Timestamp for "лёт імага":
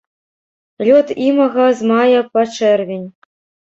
0.87-1.69